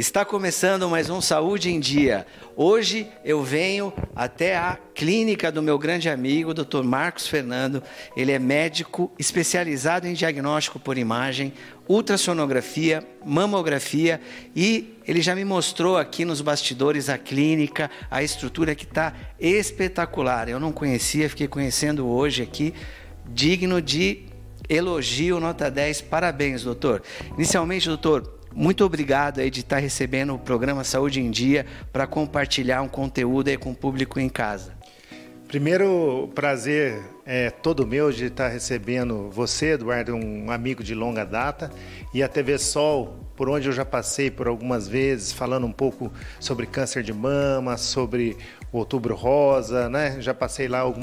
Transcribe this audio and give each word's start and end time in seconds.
Está 0.00 0.24
começando 0.24 0.88
mais 0.88 1.10
um 1.10 1.20
Saúde 1.20 1.68
em 1.68 1.78
Dia. 1.78 2.26
Hoje 2.56 3.06
eu 3.22 3.42
venho 3.42 3.92
até 4.16 4.56
a 4.56 4.78
clínica 4.94 5.52
do 5.52 5.60
meu 5.60 5.78
grande 5.78 6.08
amigo, 6.08 6.54
Dr. 6.54 6.82
Marcos 6.82 7.26
Fernando. 7.26 7.82
Ele 8.16 8.32
é 8.32 8.38
médico 8.38 9.12
especializado 9.18 10.08
em 10.08 10.14
diagnóstico 10.14 10.78
por 10.80 10.96
imagem, 10.96 11.52
ultrassonografia, 11.86 13.06
mamografia 13.22 14.22
e 14.56 14.96
ele 15.06 15.20
já 15.20 15.34
me 15.34 15.44
mostrou 15.44 15.98
aqui 15.98 16.24
nos 16.24 16.40
bastidores 16.40 17.10
a 17.10 17.18
clínica, 17.18 17.90
a 18.10 18.22
estrutura 18.22 18.74
que 18.74 18.84
está 18.84 19.12
espetacular. 19.38 20.48
Eu 20.48 20.58
não 20.58 20.72
conhecia, 20.72 21.28
fiquei 21.28 21.46
conhecendo 21.46 22.08
hoje 22.08 22.42
aqui, 22.42 22.72
digno 23.28 23.82
de 23.82 24.24
elogio, 24.66 25.38
nota 25.38 25.70
10. 25.70 26.00
Parabéns, 26.00 26.62
doutor. 26.62 27.02
Inicialmente, 27.36 27.86
doutor, 27.86 28.39
muito 28.54 28.84
obrigado 28.84 29.40
aí 29.40 29.50
de 29.50 29.60
estar 29.60 29.78
recebendo 29.78 30.34
o 30.34 30.38
programa 30.38 30.84
Saúde 30.84 31.20
em 31.20 31.30
Dia 31.30 31.66
para 31.92 32.06
compartilhar 32.06 32.82
um 32.82 32.88
conteúdo 32.88 33.48
aí 33.48 33.56
com 33.56 33.70
o 33.70 33.74
público 33.74 34.18
em 34.18 34.28
casa. 34.28 34.72
Primeiro, 35.50 36.30
prazer 36.32 37.00
é 37.26 37.50
todo 37.50 37.84
meu 37.84 38.12
de 38.12 38.26
estar 38.26 38.46
recebendo 38.46 39.28
você, 39.30 39.72
Eduardo, 39.72 40.14
um 40.14 40.48
amigo 40.48 40.80
de 40.82 40.94
longa 40.94 41.24
data, 41.24 41.72
e 42.14 42.22
a 42.22 42.28
TV 42.28 42.56
Sol, 42.56 43.18
por 43.34 43.48
onde 43.48 43.66
eu 43.66 43.72
já 43.72 43.84
passei 43.84 44.30
por 44.30 44.46
algumas 44.46 44.86
vezes, 44.86 45.32
falando 45.32 45.66
um 45.66 45.72
pouco 45.72 46.12
sobre 46.38 46.66
câncer 46.66 47.02
de 47.02 47.12
mama, 47.12 47.76
sobre 47.76 48.36
o 48.70 48.78
Outubro 48.78 49.16
Rosa, 49.16 49.88
né? 49.88 50.20
Já 50.20 50.32
passei 50.32 50.68
lá 50.68 50.78
algumas 50.78 50.98